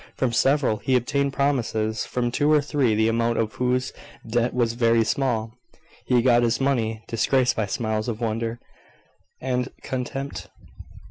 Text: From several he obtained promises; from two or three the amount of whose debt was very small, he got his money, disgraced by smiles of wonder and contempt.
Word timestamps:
From 0.15 0.33
several 0.33 0.77
he 0.77 0.95
obtained 0.95 1.33
promises; 1.33 2.07
from 2.07 2.31
two 2.31 2.51
or 2.51 2.59
three 2.59 2.95
the 2.95 3.07
amount 3.07 3.37
of 3.37 3.53
whose 3.53 3.93
debt 4.27 4.51
was 4.51 4.73
very 4.73 5.03
small, 5.03 5.53
he 6.07 6.23
got 6.23 6.41
his 6.41 6.59
money, 6.59 7.03
disgraced 7.07 7.55
by 7.55 7.67
smiles 7.67 8.07
of 8.07 8.19
wonder 8.19 8.59
and 9.39 9.69
contempt. 9.83 10.47